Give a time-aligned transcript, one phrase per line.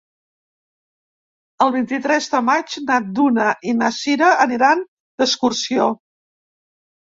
[1.65, 5.87] El vint-i-tres de maig na Duna i na Sira aniran d'excursió.